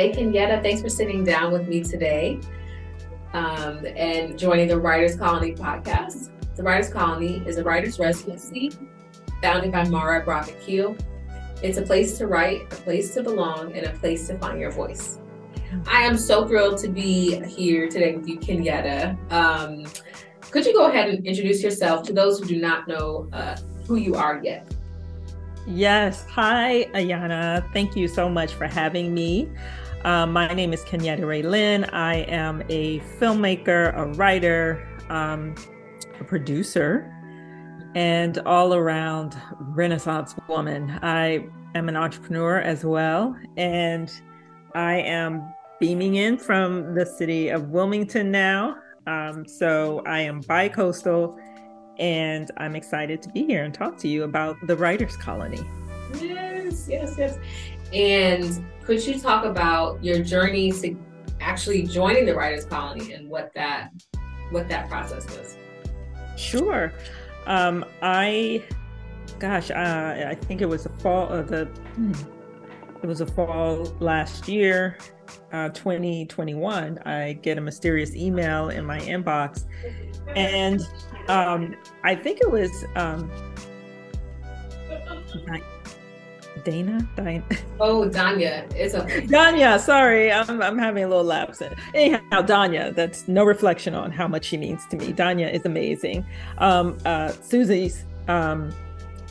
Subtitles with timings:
[0.00, 2.38] Hey, Kenyatta, thanks for sitting down with me today
[3.32, 6.30] um, and joining the Writers Colony podcast.
[6.54, 8.70] The Writers Colony is a writer's residency
[9.42, 10.96] founded by Mara Brock Akil.
[11.64, 14.70] It's a place to write, a place to belong, and a place to find your
[14.70, 15.18] voice.
[15.88, 19.32] I am so thrilled to be here today with you, Kenyatta.
[19.32, 19.84] Um,
[20.42, 23.56] could you go ahead and introduce yourself to those who do not know uh,
[23.88, 24.72] who you are yet?
[25.66, 26.24] Yes.
[26.30, 27.68] Hi, Ayana.
[27.72, 29.50] Thank you so much for having me.
[30.04, 31.92] Um, my name is Kenyatta Raelyn.
[31.92, 35.56] I am a filmmaker, a writer, um,
[36.20, 37.12] a producer,
[37.96, 40.98] and all around Renaissance woman.
[41.02, 44.10] I am an entrepreneur as well, and
[44.74, 48.76] I am beaming in from the city of Wilmington now.
[49.08, 51.36] Um, so I am bi coastal,
[51.98, 55.68] and I'm excited to be here and talk to you about the Writers Colony.
[56.20, 57.38] Yes, yes, yes.
[57.92, 60.96] And could you talk about your journey to
[61.40, 63.90] actually joining the Writers Colony and what that
[64.50, 65.56] what that process was?
[66.36, 66.92] Sure.
[67.46, 68.62] Um, I,
[69.38, 71.66] gosh, uh, I think it was the fall of the.
[71.66, 72.12] Hmm,
[73.02, 74.98] it was a fall last year,
[75.52, 76.98] uh, 2021.
[77.04, 79.64] I get a mysterious email in my inbox,
[80.34, 80.80] and
[81.28, 83.30] um, I think it was um,
[86.64, 87.08] Dana?
[87.16, 87.44] Dina?
[87.80, 88.70] Oh, Danya.
[88.74, 89.26] It's okay.
[89.26, 90.32] Danya, sorry.
[90.32, 91.62] I'm, I'm having a little lapse.
[91.94, 95.12] Anyhow, Danya, that's no reflection on how much she means to me.
[95.12, 96.26] Danya is amazing.
[96.58, 98.70] Um, uh, Susie's um,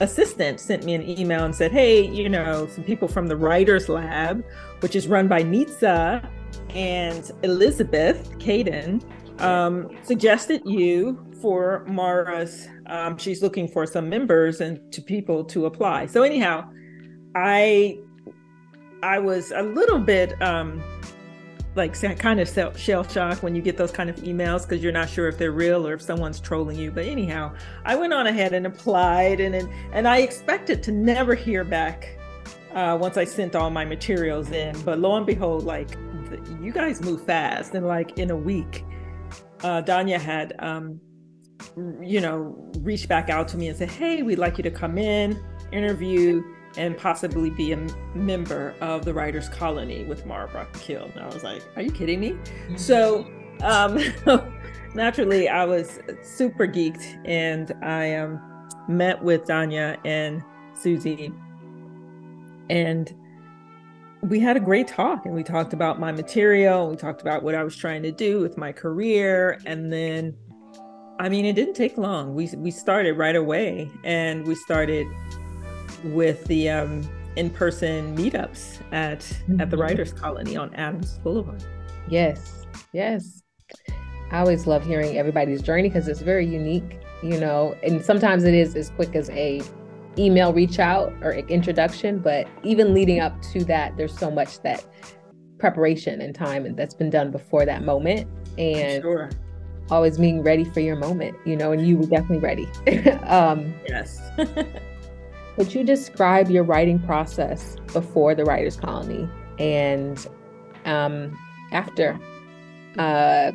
[0.00, 3.88] assistant sent me an email and said, hey, you know, some people from the Writers
[3.88, 4.44] Lab,
[4.80, 6.28] which is run by Nitsa
[6.74, 9.02] and Elizabeth Kaiden,
[9.40, 12.68] um, suggested you for Mara's.
[12.86, 16.06] Um, she's looking for some members and to people to apply.
[16.06, 16.70] So anyhow,
[17.36, 17.98] I
[19.02, 20.82] I was a little bit um
[21.76, 25.10] like kind of shell shocked when you get those kind of emails because you're not
[25.10, 26.90] sure if they're real or if someone's trolling you.
[26.90, 31.34] But anyhow, I went on ahead and applied, and and, and I expected to never
[31.34, 32.18] hear back
[32.74, 34.80] uh, once I sent all my materials in.
[34.82, 35.90] But lo and behold, like
[36.30, 38.82] the, you guys move fast, and like in a week,
[39.62, 40.98] uh, Danya had um,
[42.00, 44.96] you know reached back out to me and said, "Hey, we'd like you to come
[44.96, 45.38] in,
[45.72, 46.42] interview."
[46.76, 47.76] And possibly be a
[48.14, 51.10] member of the Writers Colony with Mara Akil.
[51.14, 52.36] And I was like, are you kidding me?
[52.76, 53.26] So
[53.62, 53.98] um,
[54.94, 58.40] naturally, I was super geeked and I um,
[58.88, 60.42] met with Danya and
[60.74, 61.32] Susie.
[62.68, 63.14] And
[64.22, 66.90] we had a great talk and we talked about my material.
[66.90, 69.58] We talked about what I was trying to do with my career.
[69.66, 70.36] And then,
[71.18, 72.34] I mean, it didn't take long.
[72.34, 75.06] We, we started right away and we started
[76.14, 77.02] with the um,
[77.36, 79.60] in-person meetups at mm-hmm.
[79.60, 79.82] at the mm-hmm.
[79.82, 81.62] Writers Colony on Adams Boulevard.
[82.08, 83.42] Yes, yes.
[84.30, 87.76] I always love hearing everybody's journey because it's very unique, you know.
[87.82, 89.62] And sometimes it is as quick as a
[90.18, 94.84] email reach out or introduction, but even leading up to that, there's so much that
[95.58, 98.28] preparation and time that's been done before that moment.
[98.58, 99.30] And sure.
[99.90, 102.66] always being ready for your moment, you know, and you were definitely ready.
[103.26, 104.20] um, yes.
[105.56, 109.28] Could you describe your writing process before the Writers Colony
[109.58, 110.26] and
[110.84, 111.36] um,
[111.72, 112.18] after?
[112.98, 113.52] Uh,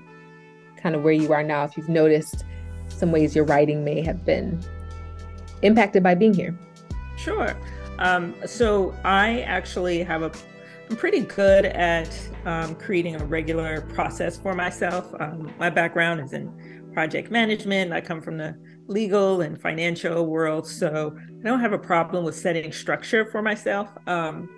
[0.78, 2.44] kind of where you are now, if you've noticed
[2.90, 4.59] some ways your writing may have been
[5.61, 6.57] impacted by being here.
[7.17, 7.56] Sure.
[8.00, 10.31] Um, so I actually have a
[10.90, 12.09] I'm pretty good at
[12.44, 15.13] um, creating a regular process for myself.
[15.22, 17.94] Um, my background is in project management.
[17.94, 18.56] I come from the
[18.88, 23.90] legal and financial world, so I don't have a problem with setting structure for myself.
[24.07, 24.50] Um,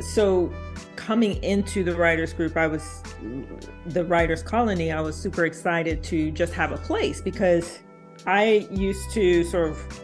[0.00, 0.52] so
[0.96, 3.02] coming into the writers group, I was
[3.86, 4.92] the writers colony.
[4.92, 7.78] I was super excited to just have a place because
[8.26, 10.00] I used to sort of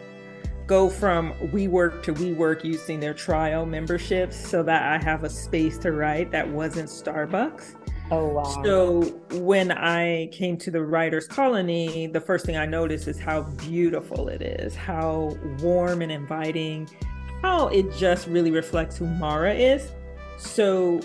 [0.65, 5.77] go from WeWork to WeWork using their trial memberships so that I have a space
[5.79, 7.75] to write that wasn't Starbucks.
[8.11, 8.43] Oh, wow.
[8.63, 9.01] So
[9.39, 14.27] when I came to the Writers Colony, the first thing I noticed is how beautiful
[14.27, 16.87] it is, how warm and inviting,
[17.41, 19.91] how it just really reflects who Mara is.
[20.37, 21.01] So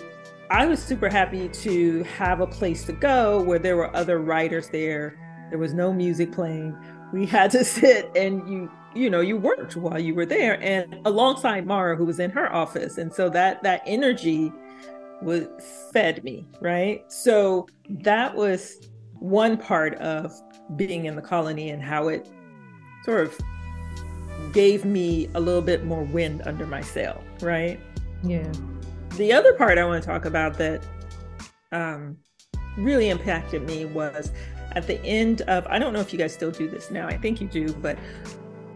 [0.51, 4.69] I was super happy to have a place to go where there were other writers
[4.69, 5.19] there.
[5.51, 6.77] There was no music playing.
[7.13, 10.99] We had to sit and you you know you worked while you were there and
[11.05, 14.51] alongside Mara who was in her office and so that that energy
[15.23, 15.47] was
[15.93, 17.05] fed me, right?
[17.11, 20.33] So that was one part of
[20.77, 22.29] being in the colony and how it
[23.05, 23.39] sort of
[24.53, 27.81] gave me a little bit more wind under my sail, right?
[28.23, 28.51] Yeah.
[29.17, 30.83] the other part I want to talk about that
[31.73, 32.17] um,
[32.77, 34.33] really impacted me was
[34.73, 37.17] at the end of, I don't know if you guys still do this now, I
[37.17, 37.99] think you do, but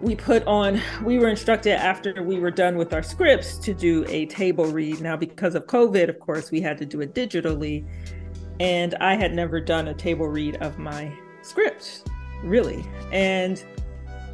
[0.03, 4.05] we put on, we were instructed after we were done with our scripts to do
[4.09, 5.01] a table read.
[5.01, 7.87] Now, because of COVID, of course, we had to do it digitally.
[8.59, 11.13] And I had never done a table read of my
[11.43, 12.11] script,
[12.43, 12.85] really.
[13.13, 13.65] And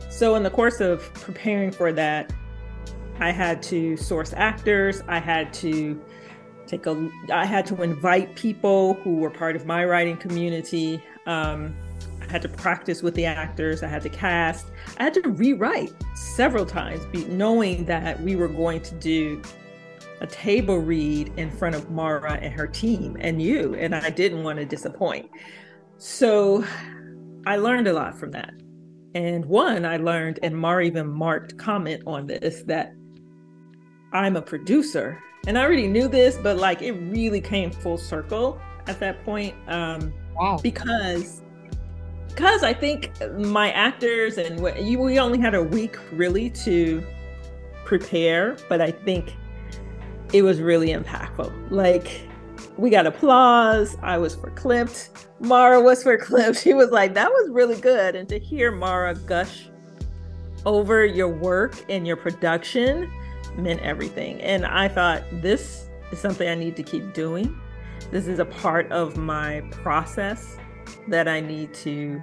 [0.08, 2.32] so, in the course of preparing for that,
[3.20, 5.02] I had to source actors.
[5.06, 6.02] I had to
[6.66, 7.10] take a.
[7.32, 11.02] I had to invite people who were part of my writing community.
[11.26, 11.76] Um,
[12.28, 13.82] had to practice with the actors.
[13.82, 14.66] I had to cast.
[14.98, 19.42] I had to rewrite several times, knowing that we were going to do
[20.20, 24.42] a table read in front of Mara and her team and you, and I didn't
[24.42, 25.30] want to disappoint.
[25.96, 26.64] So
[27.46, 28.52] I learned a lot from that.
[29.14, 32.94] And one, I learned, and Mara even marked comment on this, that
[34.12, 35.18] I'm a producer.
[35.46, 39.54] And I already knew this, but like it really came full circle at that point.
[39.66, 40.58] Um, wow.
[40.62, 41.42] Because
[42.38, 47.04] because I think my actors and you, we only had a week really to
[47.84, 49.34] prepare, but I think
[50.32, 51.52] it was really impactful.
[51.72, 52.28] Like
[52.76, 53.96] we got applause.
[54.02, 55.26] I was for clipped.
[55.40, 56.58] Mara was for clipped.
[56.62, 58.14] She was like, that was really good.
[58.14, 59.68] And to hear Mara gush
[60.64, 63.10] over your work and your production
[63.56, 64.40] meant everything.
[64.42, 67.60] And I thought this is something I need to keep doing.
[68.12, 70.56] This is a part of my process
[71.08, 72.20] that I need to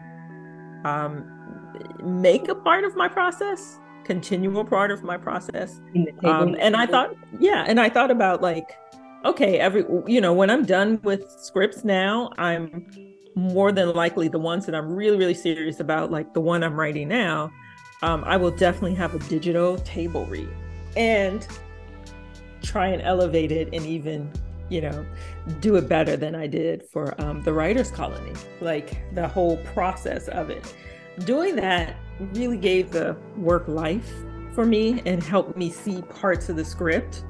[0.83, 1.31] um,
[2.03, 5.81] make a part of my process, continual part of my process.
[6.23, 8.77] Um, and I thought, yeah, and I thought about like,
[9.25, 12.85] okay, every, you know, when I'm done with scripts now, I'm
[13.35, 16.79] more than likely the ones that I'm really, really serious about, like the one I'm
[16.79, 17.51] writing now,
[18.01, 20.49] um, I will definitely have a digital table read
[20.95, 21.45] and
[22.61, 24.31] try and elevate it and even
[24.69, 25.05] you know
[25.59, 30.27] do it better than i did for um, the writers colony like the whole process
[30.29, 30.73] of it
[31.25, 31.97] doing that
[32.33, 34.11] really gave the work life
[34.53, 37.23] for me and helped me see parts of the script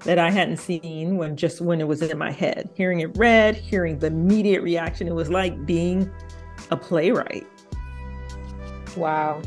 [0.00, 3.54] that i hadn't seen when just when it was in my head hearing it read
[3.54, 6.10] hearing the immediate reaction it was like being
[6.70, 7.46] a playwright
[8.96, 9.42] wow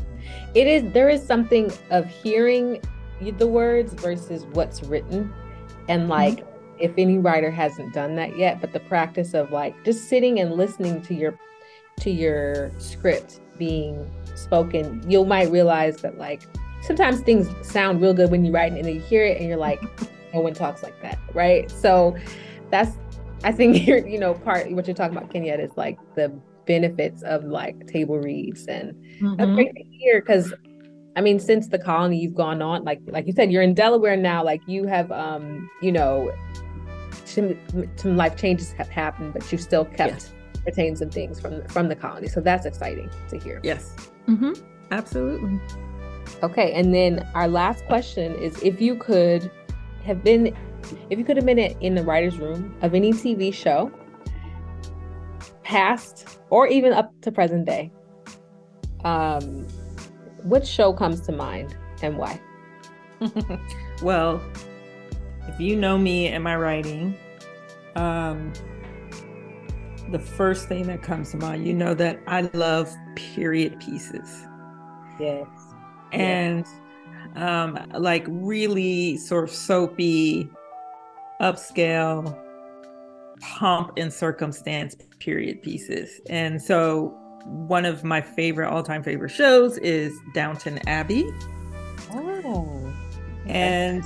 [0.54, 2.80] it is there is something of hearing
[3.30, 5.32] the words versus what's written.
[5.88, 6.51] And like, mm-hmm.
[6.82, 10.54] If any writer hasn't done that yet, but the practice of like just sitting and
[10.54, 11.38] listening to your
[12.00, 16.42] to your script being spoken, you might realize that like
[16.82, 19.48] sometimes things sound real good when you write it and then you hear it and
[19.48, 19.80] you're like,
[20.34, 21.70] no one talks like that, right?
[21.70, 22.16] So
[22.70, 22.96] that's
[23.44, 26.36] I think you're, you know, part what you're talking about, Kenya, is like the
[26.66, 29.36] benefits of like table reads and mm-hmm.
[29.36, 30.52] that's great to hear because
[31.14, 34.16] I mean, since the colony you've gone on, like like you said, you're in Delaware
[34.16, 34.42] now.
[34.42, 36.32] Like you have, um, you know,
[37.34, 37.56] some,
[37.96, 40.32] some life changes have happened, but you still kept yes.
[40.66, 42.28] retained some things from from the colony.
[42.28, 43.60] So that's exciting to hear.
[43.62, 43.94] Yes,
[44.26, 44.52] mm-hmm.
[44.90, 45.60] absolutely.
[46.42, 49.50] Okay, and then our last question is: If you could
[50.04, 50.56] have been,
[51.10, 53.90] if you could have been in the writers' room of any TV show,
[55.62, 57.90] past or even up to present day,
[59.04, 59.66] um,
[60.44, 62.40] which show comes to mind and why?
[64.02, 64.42] well,
[65.48, 67.16] if you know me and my writing,
[67.96, 68.52] um,
[70.10, 74.46] the first thing that comes to mind, you know that I love period pieces.
[75.18, 75.46] Yes.
[76.12, 76.66] And
[77.36, 80.48] um like really sort of soapy,
[81.40, 82.38] upscale,
[83.40, 86.20] pomp and circumstance period pieces.
[86.28, 91.24] And so one of my favorite all-time favorite shows is Downton Abbey.
[92.10, 92.92] Oh.
[93.46, 94.04] And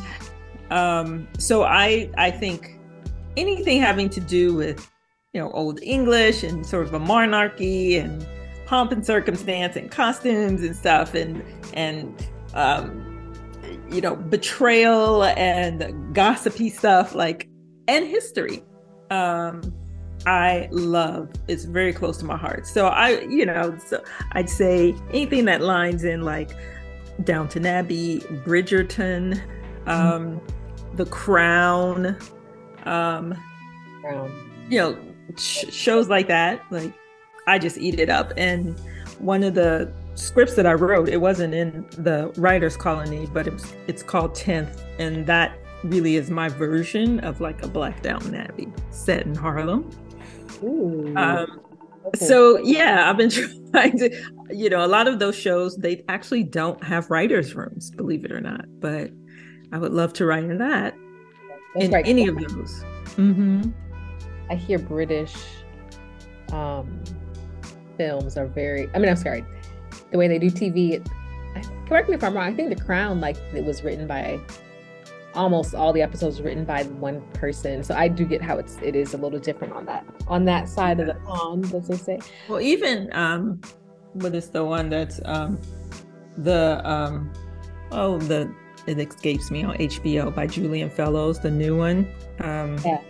[0.70, 2.78] um so I I think
[3.37, 4.90] anything having to do with
[5.32, 8.26] you know old English and sort of a monarchy and
[8.66, 11.42] pomp and circumstance and costumes and stuff and
[11.75, 13.35] and um
[13.90, 17.49] you know betrayal and gossipy stuff like
[17.87, 18.64] and history
[19.11, 19.61] um
[20.26, 21.30] I love.
[21.46, 22.66] It's very close to my heart.
[22.66, 26.50] So I, you know, so I'd say anything that lines in like
[27.23, 29.40] Downton Abbey, Bridgerton,
[29.87, 30.40] um.
[30.95, 32.16] The Crown,
[32.87, 33.35] um,
[34.00, 34.50] Crown.
[34.71, 34.99] you know,
[35.37, 36.64] sh- shows like that.
[36.71, 36.95] Like
[37.47, 38.33] I just eat it up.
[38.37, 38.78] And
[39.19, 43.52] one of the scripts that I wrote, it wasn't in the writers' colony, but it
[43.52, 48.35] was, it's called Tenth, and that really is my version of like a Black Downton
[48.35, 49.90] Abbey set in Harlem.
[51.16, 51.61] Um,
[52.14, 53.31] so yeah, I've been
[53.71, 54.11] trying to,
[54.50, 58.33] you know, a lot of those shows they actually don't have writers' rooms, believe it
[58.33, 58.64] or not.
[58.81, 59.11] But
[59.73, 60.94] I would love to write in that.
[61.76, 62.06] in right.
[62.06, 62.85] any of those.
[63.16, 63.70] Mm-hmm.
[64.49, 65.35] I hear British
[66.52, 67.02] um,
[67.96, 68.88] films are very.
[68.94, 69.44] I mean, I'm sorry,
[70.11, 70.92] the way they do TV.
[70.92, 71.08] It,
[71.88, 72.46] correct me if I'm wrong.
[72.46, 74.40] I think The Crown, like, it was written by
[75.35, 77.85] almost all the episodes written by one person.
[77.85, 80.68] So I do get how it's it is a little different on that on that
[80.68, 82.18] side of the pond, as they say.
[82.49, 83.61] Well, even um,
[84.14, 85.61] what is the one that's um,
[86.38, 87.32] the um,
[87.92, 88.52] oh the
[88.87, 92.09] it escapes me on HBO by Julian Fellowes, the new one.
[92.40, 93.00] Um, yeah.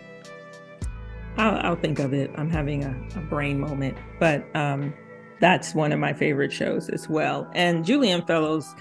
[1.37, 2.31] I'll, I'll think of it.
[2.37, 4.95] I'm having a, a brain moment, but um,
[5.41, 7.51] that's one of my favorite shows as well.
[7.55, 8.75] And Julian Fellowes,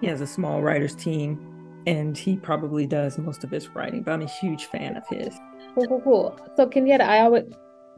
[0.00, 4.02] he has a small writers team, and he probably does most of his writing.
[4.02, 5.36] But I'm a huge fan of his.
[5.74, 6.40] Cool, cool, cool.
[6.56, 7.44] So, Kenyatta, I always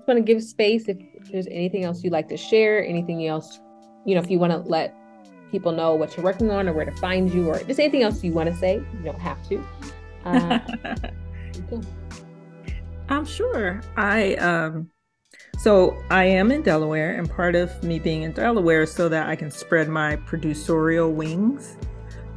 [0.06, 3.60] want to give space if, if there's anything else you'd like to share, anything else,
[4.06, 4.94] you know, if you want to let
[5.50, 8.22] people know what you're working on or where to find you, or just anything else
[8.22, 8.76] you want to say.
[8.76, 9.64] You don't have to.
[10.24, 10.58] Uh,
[13.08, 13.80] I'm sure.
[13.96, 14.90] I um
[15.58, 19.28] so I am in Delaware, and part of me being in Delaware is so that
[19.28, 21.76] I can spread my producerial wings.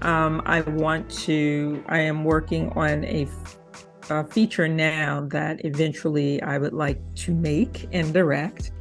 [0.02, 1.84] Um, I want to.
[1.88, 3.28] I am working on a,
[4.10, 8.72] a feature now that eventually I would like to make and direct,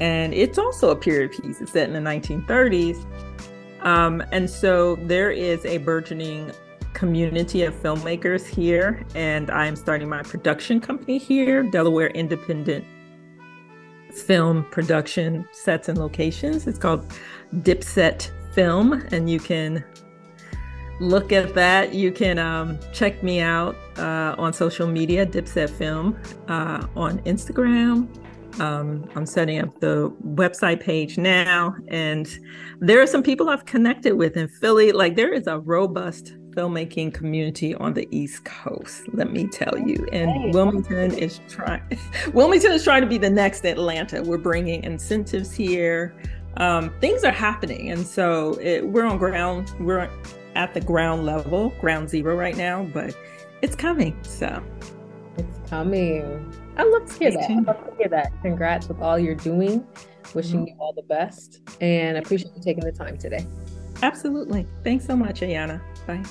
[0.00, 1.60] and it's also a period piece.
[1.60, 3.04] It's set in the 1930s,
[3.82, 6.52] um, and so there is a burgeoning
[6.92, 12.84] community of filmmakers here, and I'm starting my production company here, Delaware Independent
[14.12, 16.66] Film Production Sets and Locations.
[16.66, 17.06] It's called
[17.56, 19.84] Dipset Film, and you can
[21.00, 21.94] look at that.
[21.94, 26.18] You can um, check me out uh, on social media, Dipset Film,
[26.48, 28.08] uh, on Instagram,
[28.58, 32.28] um, I'm setting up the website page now, and
[32.80, 34.92] there are some people I've connected with in Philly.
[34.92, 39.02] Like there is a robust filmmaking community on the East Coast.
[39.12, 41.82] Let me tell you, and Wilmington is trying.
[42.34, 44.22] Wilmington is trying to be the next Atlanta.
[44.22, 46.14] We're bringing incentives here.
[46.56, 49.72] Um, things are happening, and so it, we're on ground.
[49.78, 50.10] We're
[50.54, 53.14] at the ground level, ground zero right now, but
[53.62, 54.16] it's coming.
[54.24, 54.62] So
[55.40, 56.52] it's coming.
[56.76, 57.50] I love to hear that.
[57.50, 58.32] I love to hear that.
[58.42, 59.86] Congrats with all you're doing.
[60.34, 60.68] Wishing mm-hmm.
[60.68, 63.46] you all the best and I appreciate you taking the time today.
[64.02, 64.66] Absolutely.
[64.84, 65.80] Thanks so much, Ayana.
[66.06, 66.22] Bye.